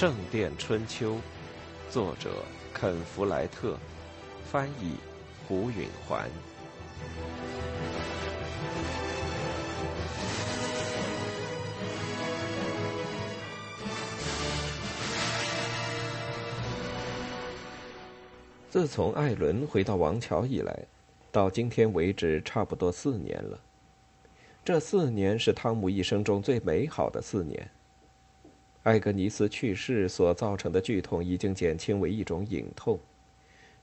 [0.00, 1.16] 圣殿春秋》，
[1.90, 2.30] 作者
[2.72, 3.76] 肯·弗莱特，
[4.46, 4.94] 翻译
[5.46, 6.26] 胡允环。
[18.70, 20.74] 自从艾伦回到王桥以来，
[21.30, 23.60] 到今天为止，差不多四年了。
[24.64, 27.70] 这四年是汤姆一生中最美好的四年。
[28.82, 32.98] 艾格尼斯去世所造成的剧痛已经减轻为一种隐痛，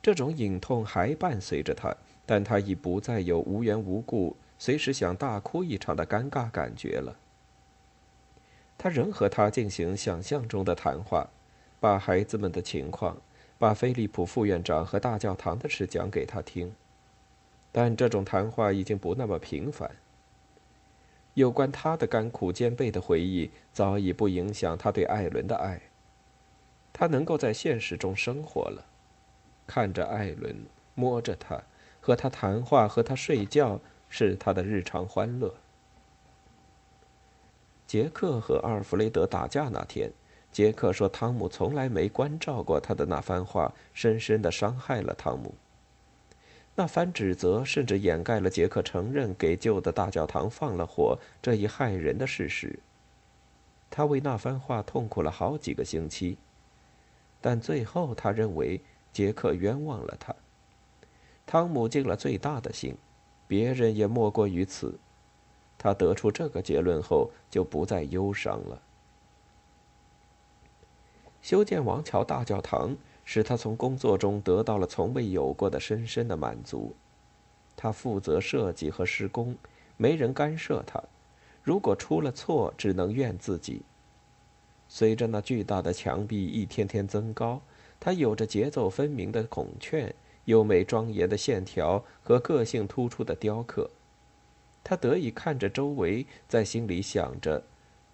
[0.01, 7.15] 这种隐痛还伴随着他，但他已不再有无缘无故、随时想大哭一场的尴尬感觉了。
[8.77, 11.29] 他仍和他进行想象中的谈话，
[11.79, 13.17] 把孩子们的情况。
[13.59, 16.71] 把菲利普副院长和大教堂的事讲给他听，
[17.71, 19.89] 但这种谈话已经不那么频繁。
[21.37, 25.79] 有关他的甘苦兼备的回忆早已不影响他对艾伦的爱。
[26.91, 28.83] 他能够在现实中生活了，
[29.67, 30.65] 看着艾伦，
[30.95, 31.61] 摸着他，
[32.01, 35.53] 和他谈话，和他睡觉，是他的日常欢乐。
[37.85, 40.11] 杰克和阿尔弗雷德打架那天。
[40.51, 45.53] 杰克说：“汤姆从来没关照过他的那番话，深深的伤害了汤姆。
[46.79, 52.77] 那番指责甚至掩盖了杰克承认给旧的大教堂放了火这一害人的事实。
[53.89, 56.37] 他为那番话痛苦了好几个星期，
[57.41, 58.79] 但最后他认为
[59.11, 60.35] 杰克冤枉了他。
[61.47, 62.95] 汤姆尽了最大的心，
[63.47, 64.99] 别人也莫过于此。
[65.79, 68.79] 他得出这个结论后，就不再忧伤了。”
[71.41, 72.95] 修建王桥大教堂，
[73.29, 76.95] 使他从工作中得到了从未有过的深深的满足。
[77.75, 79.53] 他负责设计和施工，
[79.97, 81.03] 没人干涉他。
[81.61, 83.81] 如果出了错，只能怨自己。
[84.87, 87.61] 随着那巨大的墙壁一天天增高，
[87.99, 93.89] 他有着节奏分明的孔雀、优美庄严的线条和个性突出的雕刻。
[94.85, 97.61] 他得以看着周围，在心里想着：“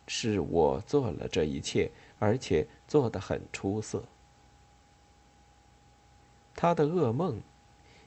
[0.07, 4.01] 是我做了这一切。”而且做得很出色。
[6.55, 7.41] 他的噩梦，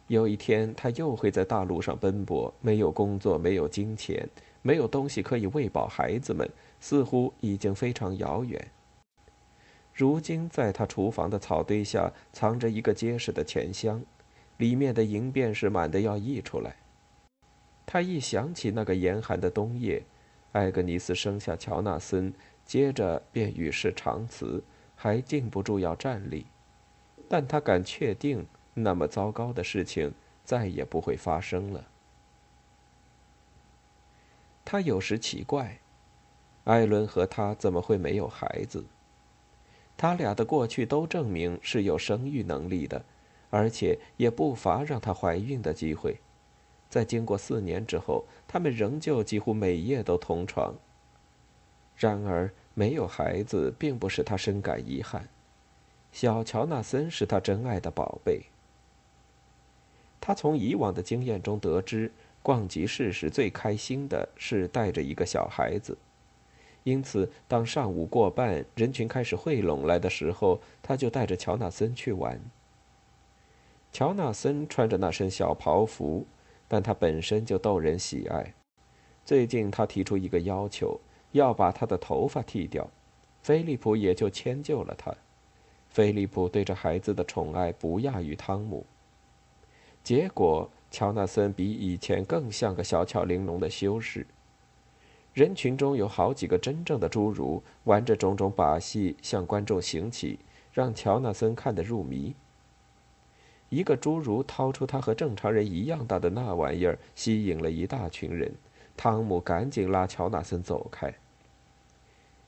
[0.06, 4.28] 有一天他又会在大路上奔波，没有工作，没有金钱，
[4.62, 6.48] 没有东西可以喂饱孩子们，
[6.80, 8.70] 似乎已经非常遥远。
[9.92, 14.02] 如今，在他厨房的草堆下藏着一个结实的钱箱，
[14.58, 16.76] 里面的银便是满的要溢出来。
[17.84, 20.02] 他一想起那个严寒的冬夜，
[20.52, 22.32] 艾格尼斯生下乔纳森。
[22.66, 24.60] 接着便与世长辞，
[24.96, 26.44] 还禁不住要站立，
[27.28, 30.12] 但他敢确定，那么糟糕的事情
[30.44, 31.84] 再也不会发生了。
[34.64, 35.78] 他有时奇怪，
[36.64, 38.84] 艾伦和他怎么会没有孩子？
[39.96, 43.04] 他俩的过去都证明是有生育能力的，
[43.48, 46.18] 而且也不乏让她怀孕的机会。
[46.88, 50.74] 在经过四年之后，他们仍旧几乎每夜都同床。
[51.96, 55.26] 然而，没有孩子并不使他深感遗憾。
[56.12, 58.42] 小乔纳森是他珍爱的宝贝。
[60.20, 62.10] 他从以往的经验中得知，
[62.42, 65.96] 逛集市时最开心的是带着一个小孩子。
[66.84, 72.40] 因此，当上午过半，人群开始汇拢来的时候，他就带着乔纳森去玩。
[73.92, 76.26] 乔纳森穿着那身小袍服，
[76.68, 78.54] 但他本身就逗人喜爱。
[79.24, 81.00] 最近，他提出一个要求。
[81.32, 82.88] 要把他的头发剃掉，
[83.42, 85.14] 菲利普也就迁就了他。
[85.96, 88.84] 菲利普对这孩子的宠爱不亚于汤姆。
[90.04, 94.26] 结果，乔纳森比以前更像个小巧玲珑的修士。
[95.32, 100.38] 人群中有好几个真正的侏儒，玩着种种把戏向观众行乞，
[100.70, 102.34] 让乔纳森看得入迷。
[103.70, 108.54] 一个侏儒掏出他和正常人一样大的那玩意儿，吸引了一大群人。
[108.98, 111.14] 汤姆赶紧拉乔纳森走开。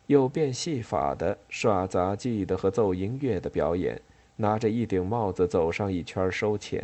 [0.09, 4.01] 有变戏法的、耍杂技的和奏音乐的表演，
[4.37, 6.81] 拿着一顶帽子走上一圈收钱；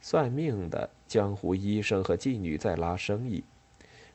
[0.00, 3.44] 算命的、江湖医生和妓女在拉生意，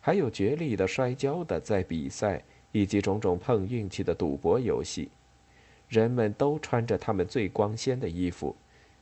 [0.02, 2.44] 还有绝力的摔跤的在比赛，
[2.74, 5.10] 以及种种碰运气的赌博游戏。
[5.88, 8.54] 人们都穿着他们最光鲜的衣服，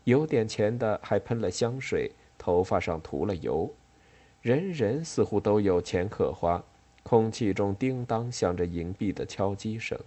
[0.04, 3.68] 有点钱的还喷了香水，头发上涂了油。
[4.44, 6.64] 人人似乎都有钱可花，
[7.10, 10.00] 空气中叮当响着银币的敲击声。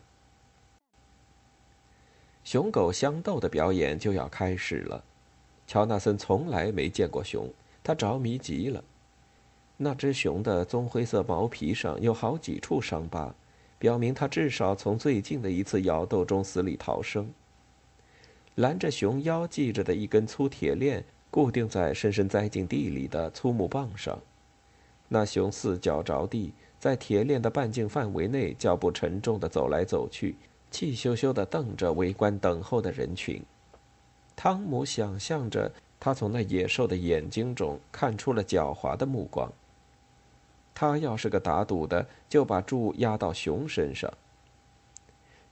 [2.44, 5.02] 熊狗相斗的表演就要开始了，
[5.66, 7.50] 乔纳森从来没见过熊，
[7.82, 8.84] 他着迷极了。
[9.76, 13.34] 那只熊的棕灰色毛皮上有好几处伤疤，
[13.80, 17.28] 表明它至少从最近的一次咬斗中死里逃生。
[18.54, 24.16] 拦着熊腰系着的一根粗铁链固定在深深栽进地里的粗木棒上，
[25.08, 26.52] 那熊四脚着地，
[26.82, 30.34] 在铁链的半径范围内脚步沉重地走来走去，
[30.68, 33.40] 气羞羞地瞪着围观等候的人群。
[34.34, 35.70] 汤姆想象着，
[36.00, 39.48] 他从那野兽的眼睛中看出了狡猾的目光。
[40.74, 44.12] 他要是个打赌的，就把注压到熊身上。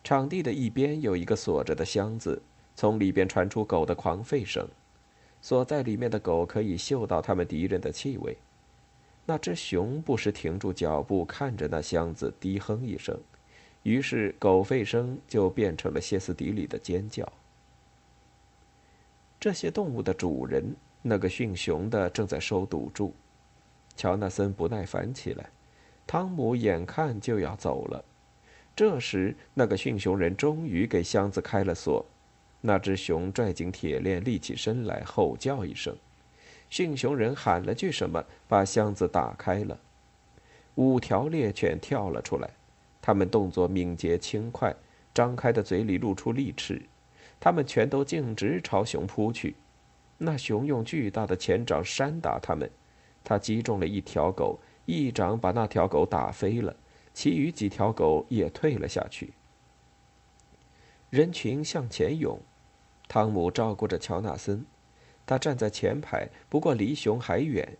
[0.02, 2.42] 场地的一边有一个锁着的箱子。
[2.74, 4.66] 从里边传出狗的狂吠声，
[5.40, 8.36] 锁在里面的狗可以嗅到他们敌人的气味。
[9.30, 13.16] 那只熊不时停住脚步，看着那箱子，低哼一声，
[13.84, 17.32] 于是狗吠声就变成了歇斯底里的尖叫。
[19.38, 23.14] 这些动物的主人，那个驯熊的正在收赌注。
[23.94, 25.48] 乔纳森不耐烦起来，
[26.08, 28.04] 汤姆眼看就要走了。
[28.74, 32.04] 这时，那个驯熊人终于给箱子开了锁。
[32.60, 35.96] 那只熊拽紧铁链，立起身来，吼叫一声。
[36.70, 39.78] 驯熊人喊了句什么，把箱子打开了。
[40.76, 42.48] 五条猎犬跳了出来，
[43.02, 44.74] 它们动作敏捷轻快，
[45.12, 46.80] 张开的嘴里露出利齿。
[47.40, 49.56] 它们全都径直朝熊扑去。
[50.16, 52.70] 那熊用巨大的前掌扇打它们，
[53.24, 56.76] 它击中了一条狗，一掌把那条狗打飞了，
[57.12, 59.32] 其余几条狗也退了下去。
[61.08, 62.38] 人群向前涌。
[63.08, 64.64] 汤姆照顾着乔纳森，
[65.30, 67.78] 他站在前排，不过离熊还远。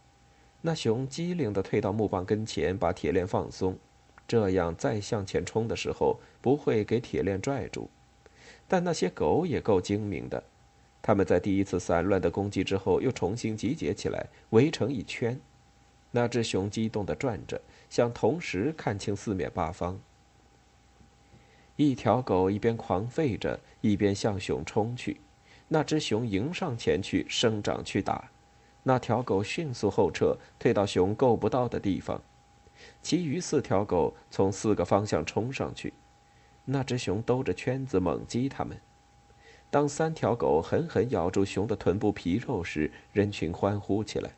[0.61, 3.77] 那熊机灵地退到木棒跟前，把铁链放松，
[4.29, 7.91] 这样再向前冲的时候不会给铁链拽住。
[8.69, 10.41] 但那些狗也够精明的，
[11.03, 15.37] 他们在第一次散乱的攻击之后又重新集结起来，围成一圈。
[16.13, 19.99] 那只熊激动地转着，想同时看清四面八方。
[21.75, 25.21] 一条狗一边狂吠着，一边向熊冲去。
[25.73, 28.29] 那只熊迎上前去，伸掌去打。
[28.83, 32.21] 那条狗迅速后撤，退到熊够不到的地方。
[33.01, 35.93] 其余四条狗从四个方向冲上去。
[36.65, 38.77] 那只熊兜着圈子猛击它们。
[39.71, 44.33] 当三条狗狠狠咬住熊的臀部皮肉时，人群欢呼起来。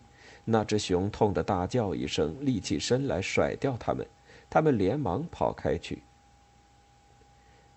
[0.44, 4.06] 那只熊痛得大叫一声，立起身来甩掉它们。
[4.50, 6.02] 它们连忙跑开去。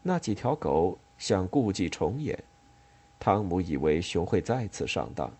[0.01, 2.43] 那几条狗想故伎重演，
[3.19, 5.31] 汤姆以为熊会再次上当。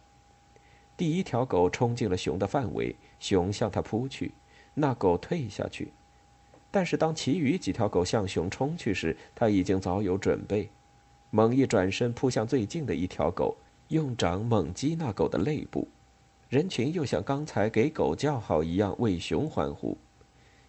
[0.97, 4.31] 第一条狗冲进了熊的范围，熊向它扑去，
[4.73, 5.91] 那狗退下去。
[6.71, 10.69] 但是当其余几条狗向熊冲去时，它已经早有准备，
[11.29, 13.55] 猛一转身扑向最近的一条狗，
[13.89, 15.87] 用掌猛击那狗的肋部。
[16.49, 19.97] 人群又像刚才给狗叫好一样为熊欢呼。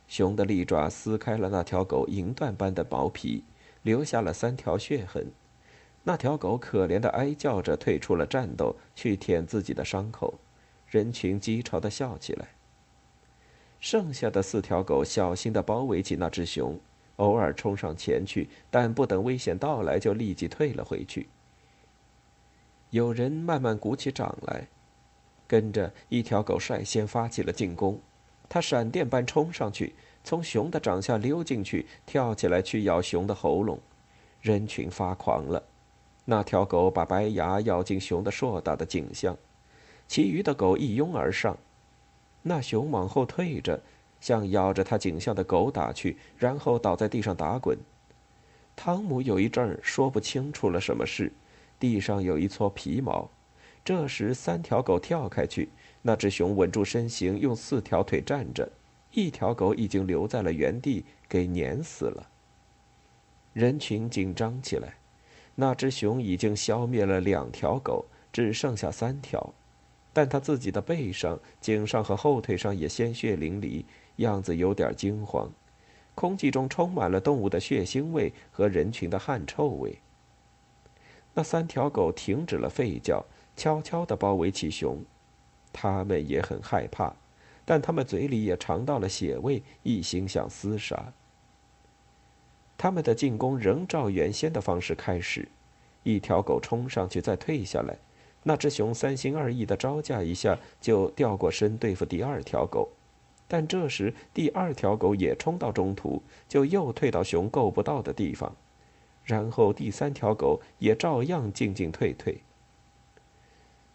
[0.09, 3.45] 熊的利爪撕开了那条狗银缎般的毛皮。
[3.83, 5.31] 留下了三条血痕，
[6.09, 10.35] 那条狗可怜的哀叫着退出了战斗，去舔自己的伤口。
[10.87, 12.47] 人群讥嘲的笑起来。
[13.81, 16.79] 剩下的四条狗小心的包围起那只熊，
[17.17, 21.29] 偶尔冲上前去，但不等危险到来就立即退了回去。
[22.91, 24.69] 有人慢慢鼓起掌来，
[25.49, 28.01] 跟着一条狗率先发起了进攻，
[28.49, 29.93] 它闪电般冲上去。
[30.23, 33.81] 从熊的掌下溜进去，跳起来去咬熊的喉咙，
[34.41, 35.61] 人群发狂了。
[36.29, 39.39] 那条狗把白牙咬进熊的硕大的颈项，
[40.07, 41.57] 其余的狗一拥而上。
[42.43, 43.81] 那熊往后退着，
[44.21, 47.79] 向咬着它颈项的狗打去，然后倒在地上打滚。
[48.75, 51.33] 汤姆有一阵儿说不清楚了什么事，
[51.79, 53.31] 地上有一撮皮毛。
[53.85, 55.69] 这时，三条狗跳开去，
[56.03, 58.69] 那只熊稳住身形，用四条腿站着。
[59.13, 62.29] 一条狗已经留在了原地，给碾死了。
[63.53, 64.97] 人群紧张起来，
[65.57, 69.55] 那只熊已经消灭了两条狗，只剩下三条，
[70.13, 73.85] 但它自己的背上、颈上和后腿上也鲜血淋漓，
[74.17, 75.51] 样子有点惊慌。
[76.15, 79.99] 空气中充满了动物的血腥味和人群的汗臭味。
[81.35, 83.25] 那三条狗停止了吠叫，
[83.57, 85.05] 悄悄地包围起熊，
[85.73, 87.15] 它们也很害怕。
[87.67, 91.13] 但他们嘴里也尝到了血味，一心想厮杀。
[92.79, 95.49] 他们的进攻仍照原先的方式开始，
[96.03, 97.97] 一条狗冲上去，再退下来。
[98.43, 102.89] 那只熊三心二意的招架一下，就掉过身对付第二条狗。
[103.49, 108.55] 但这时第二条狗也冲到中途，就又退到熊够不到的地方，
[109.25, 112.39] 然后第三条狗也照样进进退退。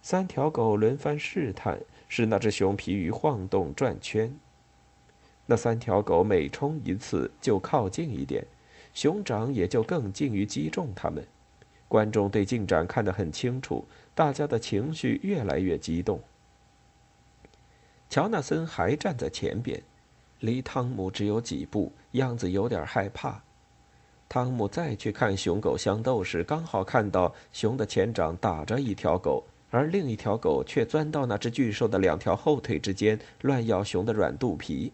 [0.01, 1.79] 三条狗轮番试探。
[2.13, 4.37] 使那只熊疲于晃动转圈，
[5.45, 8.45] 那三条狗每冲一次就靠近一点，
[8.93, 11.25] 熊掌也就更近于击中他们。
[11.87, 16.21] 观众对进展看得很清楚，大家的情绪越来越激动。
[18.09, 19.81] 乔纳森还站在前边，
[20.39, 23.41] 离汤姆只有几步，样子有点害怕。
[24.27, 34.93] 汤姆再去看熊狗相斗时，刚好看到熊的前掌打着一条狗，而另一条狗却钻到那只巨兽的两条后腿之间，乱咬熊的软肚皮。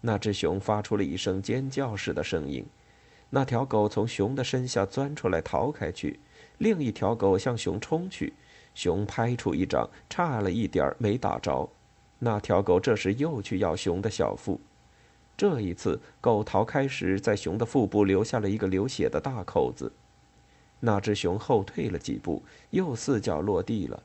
[0.00, 2.64] 那只熊发出了一声尖叫似的声音，
[3.30, 6.20] 那条狗从熊的身下钻出来逃开去。
[6.58, 8.34] 另一条狗向熊冲去，
[8.74, 11.68] 熊拍出一掌，差了一点没打着。
[12.18, 14.60] 那条狗这时又去咬熊的小腹，
[15.38, 19.90] 这一次狗逃开时，在熊的腹部留下了一个流血的大口子。
[20.80, 24.02] 那只熊后退了几步，又四脚落地了。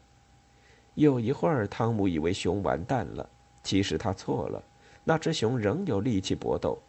[0.94, 3.30] 有一会儿，汤姆以为熊完蛋了，
[3.64, 4.64] 其实他错了。
[5.04, 6.82] 那只熊仍有力气搏斗。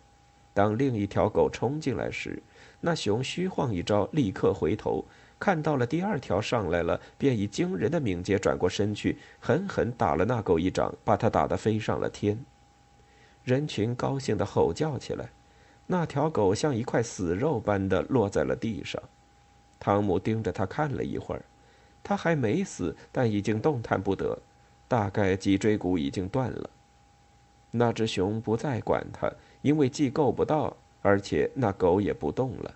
[0.56, 2.42] 当另一条狗冲进来时，
[2.80, 5.04] 那熊虚晃一招，立刻回头。
[5.38, 12.42] 看到了第二条上来了，便以惊人的敏捷转过身去，狠狠打了那狗一掌，把它打得飞上了天。
[13.44, 15.28] 人群高兴地吼叫起来，
[15.86, 19.02] 那条狗像一块死肉般的落在了地上。
[19.78, 21.44] 汤姆盯着它看了一会儿，
[22.02, 24.38] 它还没死，但已经动弹不得，
[24.88, 26.70] 大概脊椎骨已经断了。
[27.70, 29.30] 那只熊不再管它，
[29.66, 32.72] 因为既够不到，而且那狗也不动了。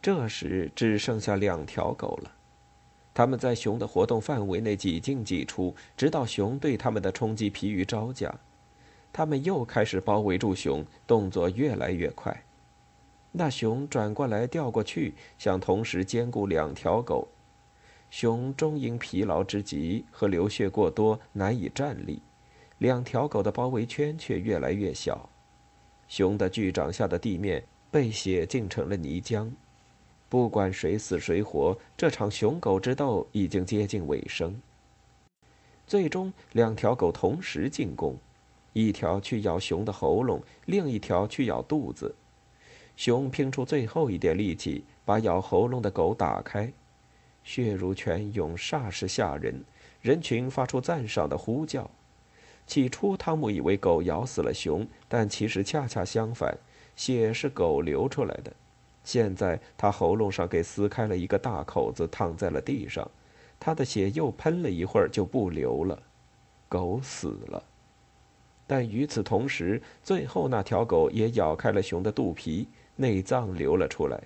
[0.00, 2.32] 这时只剩下两条狗了，
[3.12, 8.34] 它们在熊的活动范围内几进几出，直到熊对它们的冲击疲于招架。
[9.12, 12.44] 它们又开始包围住熊，动作越来越快。
[13.32, 17.28] 那熊转过来调过去，想同时兼顾两条狗。
[18.08, 22.22] 熊终因疲劳之极和流血过多难以站立，
[22.78, 25.28] 两条狗的包围圈却越来越小。
[26.08, 29.50] 熊的巨掌下的地面被血浸成了泥浆。
[30.28, 34.60] 不管谁死谁活，这场熊狗之斗已经接近尾声。
[35.86, 38.16] 最终，两条狗同时进攻，
[38.72, 42.14] 一条去咬熊的喉咙，另一条去咬肚子。
[42.96, 46.72] 熊拼出最后一点力气，把咬喉咙的狗打开，
[47.44, 49.64] 血如泉涌，煞是吓人。
[50.00, 51.88] 人群发出赞赏的呼叫。
[52.66, 56.56] 起初，汤姆以为狗咬死了熊，但其实恰恰相反，
[56.96, 58.52] 血是狗流出来的。
[59.04, 63.08] 现在他喉咙上给撕开了一个大口子，躺在了地上，
[63.60, 66.02] 他的血又喷了一会儿就不流了，
[66.68, 67.62] 狗死了。
[68.66, 74.20] 但与此同时，最后那条狗也咬开了熊的肚皮，内脏流了出来。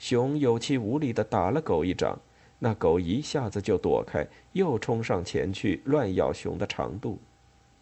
[0.00, 2.18] 熊有气无力地打了狗一掌，
[2.58, 7.20] 那狗一下子就躲开，又冲上前去乱咬熊的长肚，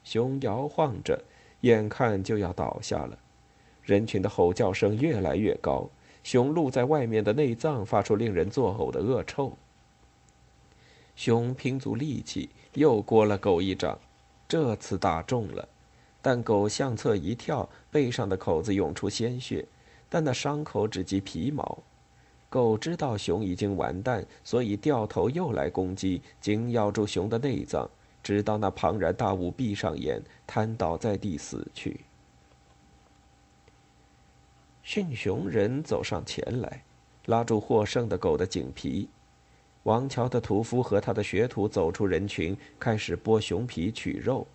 [0.05, 1.23] 熊摇晃着，
[1.61, 3.19] 眼看就要倒下了。
[3.83, 5.89] 人群的吼叫声越来越高。
[6.23, 9.57] 熊露在外面的内脏发出令人作呕的恶臭。
[11.17, 13.99] 熊拼足力气又掴了狗一掌，
[14.47, 15.69] 这次打中了，
[16.21, 19.67] 但狗向侧一跳，背上的口子涌出鲜血，
[20.09, 21.79] 但那伤口只及皮毛。
[22.49, 27.91] 狗知道熊已经完蛋，所以掉头又来攻击，紧咬住熊的内脏，
[28.23, 32.01] 直到那庞然大物闭上眼，瘫倒在地死去。
[34.83, 36.83] 驯熊人走上前来，
[37.27, 39.09] 拉住获胜的狗的颈皮。
[39.85, 44.47] 王乔的屠夫和他的学徒走出人群，开始剥熊皮取肉。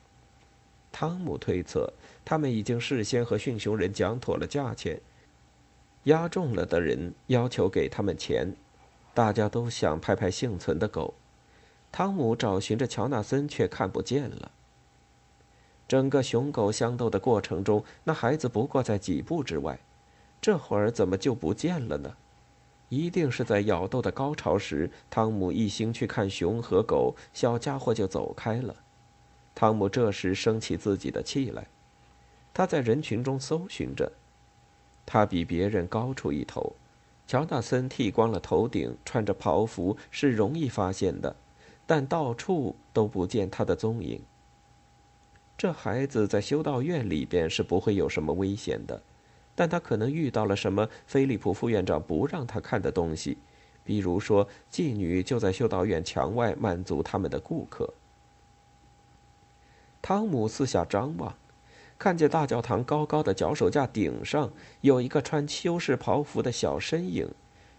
[0.91, 1.91] 汤姆推测，
[2.23, 4.99] 他们已经事先和驯熊人讲妥了价钱，
[6.05, 8.55] 押中了的人要求给他们钱。
[9.13, 11.13] 大家都想拍拍幸存的狗。
[11.91, 14.51] 汤姆找寻着乔纳森，却看不见了。
[15.87, 19.79] 整个熊狗相斗的过程中，那孩子不过在几步之外。
[20.39, 22.15] 这会儿怎么就不见了呢？
[22.89, 28.75] 一定是在咬斗的高潮时，汤姆一心去看熊和狗，小家伙就走开了。
[29.55, 31.67] 汤姆这时生起自己的气来，
[32.53, 34.11] 他在人群中搜寻着。
[35.05, 36.75] 他比别人高出一头，
[37.25, 41.35] 乔纳森剃光了头顶，穿着袍服是容易发现的，
[41.87, 44.21] 但到处都不见他的踪影。
[45.57, 49.01] 这孩子在修道院里边是不会有什么危险的。
[49.55, 50.87] 但他可能遇到了什么？
[51.07, 53.39] 菲利普副院长不让他看的东西，
[53.83, 57.91] 比如说妓女就在修道院墙外满足他们的顾客。
[59.99, 61.35] 汤姆四下张望，
[61.97, 67.27] 看见大教堂高高的脚手架顶上有一个穿修士袍服的小身影，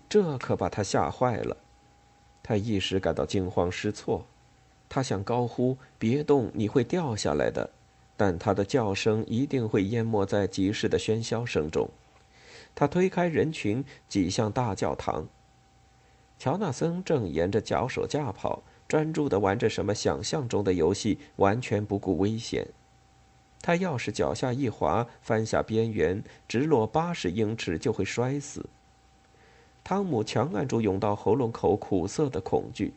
[0.09, 1.57] 这可把他吓坏了。
[2.49, 4.25] 他一时感到惊慌失措，
[4.89, 7.69] 他想高呼：“别动，你会掉下来的。”
[8.17, 11.91] 但他的叫声一定会淹没在集市的喧嚣声中。
[12.75, 15.29] 他推开人群，挤向大教堂。
[16.39, 22.67] 乔纳森正沿着脚手架跑，专注地玩着什么想象中的游戏，完全不顾危险。
[23.61, 28.65] 他要是脚下一滑，翻下边缘，直落八十英尺，就会摔死。
[29.89, 32.93] 汤姆强按住涌到喉咙口苦涩的恐惧。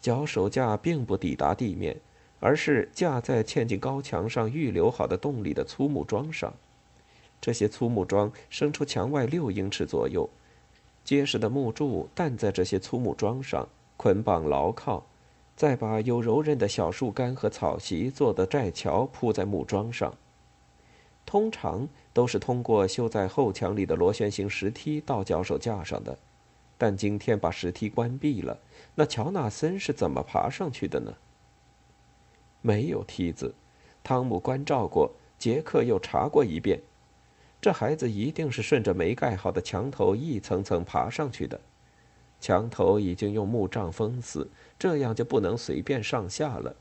[0.00, 1.94] 脚手架并不抵达地面，
[2.40, 6.54] 而是架在嵌进高墙上预留好的洞里的粗木桩上。
[7.38, 10.26] 这些粗木桩伸出墙外六英尺左右，
[11.04, 13.68] 结实的木柱担在这些粗木桩上，
[13.98, 15.04] 捆绑牢靠，
[15.54, 20.14] 再把有柔韧的小树干和草席做的寨桥铺在木桩上。
[21.24, 26.18] 通常都是通过修在后墙里的螺旋形石梯到脚手架上的，
[26.76, 28.58] 但今天把石梯关闭了。
[28.94, 31.14] 那乔纳森是怎么爬上去的呢？
[32.60, 33.54] 没有梯子，
[34.04, 36.80] 汤姆关照过，杰克又查过一遍，
[37.60, 41.58] 这孩子一定是顺着没盖好的墙头一层层爬上去的。
[42.40, 46.74] 墙头已经用木杖封死，这样就不能随便上下了。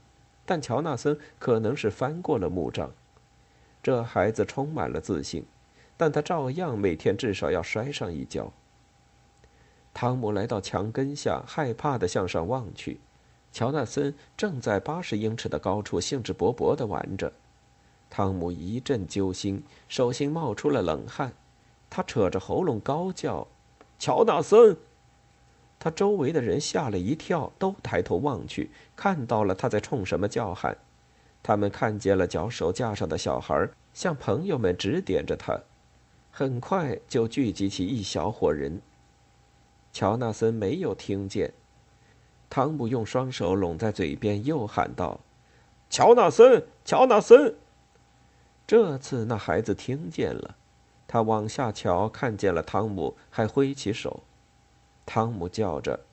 [0.46, 2.92] 但乔纳森可能是翻过了木杖。
[3.84, 5.46] 这孩子充满了自信，
[5.98, 8.52] 但他照样每天至少要摔上一跤。
[9.94, 13.00] 汤姆来到墙根下，害怕地向上望去。
[13.52, 17.34] 乔纳森正在八十英尺的高处兴致勃勃地玩着。
[18.10, 21.34] 汤姆一阵揪心，手心冒出了冷汗。
[21.90, 23.46] 他扯着喉咙高叫
[24.00, 24.78] ：“乔纳森！”
[25.78, 30.78] 他周围的人吓了一跳，都抬头望去，看到了他在冲什么叫喊。
[31.44, 35.60] 他们看见了脚手架上的小孩，向朋友们指点着他。
[36.32, 38.82] 很快就聚集起一小伙人。
[39.92, 41.54] 乔纳森没有听见，
[42.50, 45.20] 汤姆用双手拢在嘴边，又喊道
[45.90, 47.56] ：“乔纳森，乔纳森！”
[48.66, 50.56] 这次那孩子听见了，
[51.06, 54.24] 他往下瞧，看见了汤姆，还挥起手。
[55.06, 56.06] 汤姆叫着：“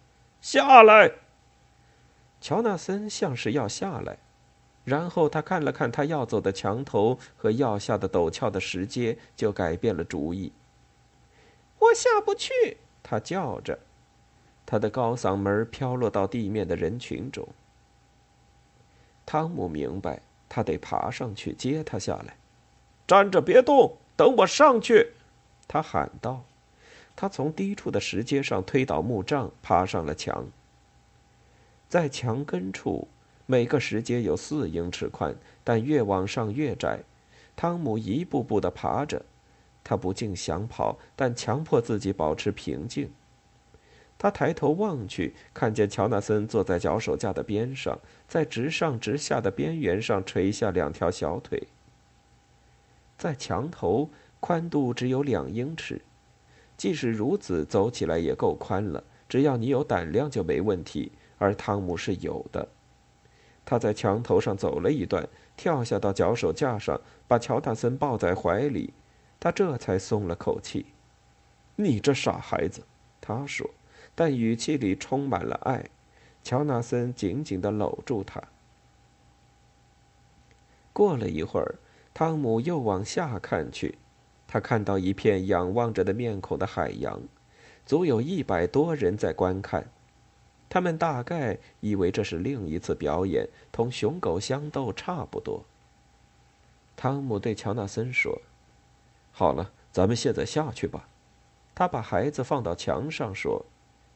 [0.43, 1.13] 下来！”
[2.41, 4.19] 乔纳森像是要下来，
[4.89, 10.51] 然后他看了看他要走的墙头和要下的陡峭的石阶，就改变了主意。
[11.79, 13.79] “我下不去。”他叫着，
[14.65, 17.47] 他的高嗓门飘落到地面的人群中。
[19.27, 22.37] 汤姆明白，他得爬上去接他下来。
[23.07, 25.13] 站着别动，等我上去！
[25.67, 26.43] 他喊道。
[27.15, 30.47] 他从低处的石阶上推倒木杖，爬上了墙。
[31.89, 33.09] 在墙根处，
[33.51, 35.35] 每个石阶有四英尺宽，
[35.65, 37.01] 但越往上越窄。
[37.57, 39.25] 汤姆一步步地爬着。
[39.83, 43.11] 他不禁想跑，但强迫自己保持平静。
[44.19, 51.69] 他抬头望去，看见乔纳森坐在脚手架的边上，在直上直下的边缘上垂下两条小腿。
[53.17, 56.03] 在墙头，宽度只有两英尺，
[56.77, 59.03] 即使如此，走起来也够宽了。
[59.27, 61.11] 只要你有胆量，就没问题。
[61.39, 62.69] 而汤姆是有的。
[63.69, 68.95] 他在墙头上走了一段，跳下到脚手架上，把乔纳森抱在怀里。
[69.39, 70.87] 他这才松了口气。
[71.77, 72.81] “你这傻孩子！”
[73.21, 73.69] 他说，
[74.15, 75.85] 但语气里充满了爱。
[76.43, 78.43] 乔纳森紧紧地搂住他。
[80.95, 81.75] 过了一会儿，
[82.15, 83.99] 汤姆又往下看去，
[84.47, 87.21] 他看到一片仰望着的面孔的海洋，
[87.85, 89.91] 足有一百多人在观看。
[90.69, 95.65] 他们大概以为这是另一次表演，同熊狗相斗差不多。
[96.97, 98.41] 汤姆对乔纳森说。
[99.33, 101.09] 好了，咱们现在下去吧。
[101.75, 103.65] 他把孩子放到墙上，说：“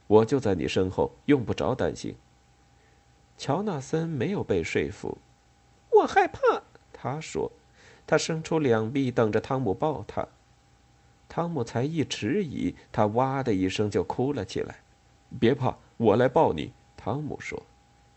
[0.08, 2.16] 我就在你身后，用不着担心。”
[3.38, 5.18] 乔纳森没有被说服。
[5.90, 6.40] 我害怕，
[6.92, 7.52] 他说。
[8.04, 10.26] 他伸出两臂，等着汤姆抱他。
[11.28, 14.80] 汤姆才一迟疑，他哇的一声就哭了起来。
[15.38, 17.62] “别怕，我来抱你。”汤姆说。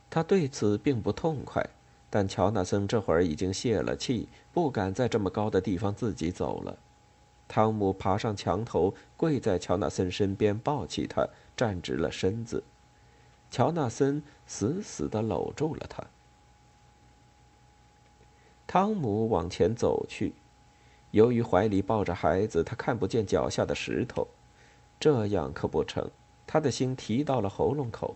[0.10, 1.68] 他对此并不痛快，
[2.10, 6.78] 但乔纳森这会儿已经泄了气，不敢在这么高的地方自己走了。
[7.48, 12.64] 汤姆爬上墙头，跪在乔纳森身边，抱起他，站直了身子。
[13.52, 16.04] 乔纳森死死地搂住了他。
[18.66, 20.34] 汤姆往前走去，
[21.12, 24.28] 由于怀里抱着孩子，他看不见脚下的石头。
[25.00, 26.10] 这样可不成，
[26.48, 28.16] 他的心提到了喉咙口。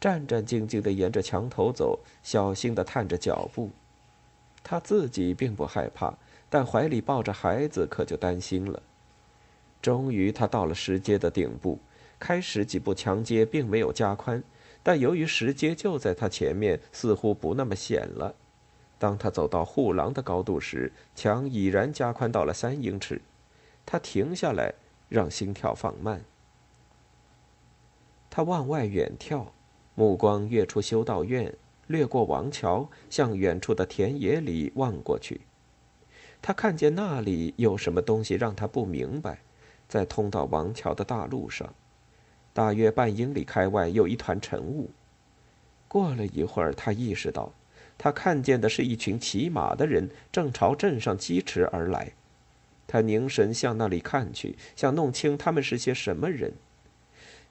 [0.00, 3.70] 战战兢兢地沿着墙头走，小心地探着脚步。
[4.62, 6.14] 他自己并不害怕。
[6.50, 8.82] 但怀里抱着孩子，可就担心了。
[9.82, 11.78] 终于，他到了石阶的顶部。
[12.18, 14.42] 开始几步墙阶并没有加宽，
[14.82, 18.34] 但由于石阶就在他前面，似乎不那么险了。
[18.98, 23.20] 当他走到护廊的高度时，墙已然加宽到了三英尺。
[23.84, 24.72] 他停下来，
[25.10, 26.22] 让心跳放慢。
[28.38, 29.46] 他往外远眺，
[29.96, 31.52] 目光跃出修道院，
[31.88, 35.40] 掠过王桥，向远处的田野里望过去。
[36.40, 39.40] 他看见那里有什么东西让他不明白，
[39.88, 41.74] 在通到王桥的大路上，
[42.52, 44.88] 大约半英里开外有一团晨雾。
[45.88, 47.52] 过了一会儿，他意识到，
[47.98, 52.12] 他看见的是一群骑马的人正朝镇上疾驰而来。
[52.86, 56.52] 他凝神向那里看去，想弄清他们是些什么人。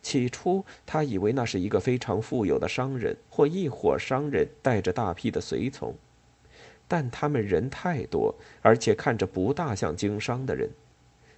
[0.02, 5.94] 起初，他以为那是一个非常富有的商人或一伙商人带着大批的随从。
[6.88, 10.70] 但他们人太多，而且看着不大像经商的人。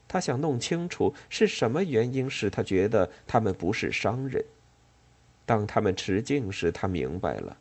[0.08, 4.44] 他想弄清楚是什么原因使他觉得他们不是商人。
[5.46, 7.58] 当他们持镜时，他明白了，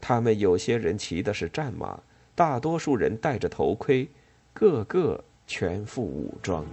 [0.00, 2.00] 他们有些人骑的是战马，
[2.34, 4.08] 大多数人戴着头盔，
[4.52, 6.64] 个个全副武装。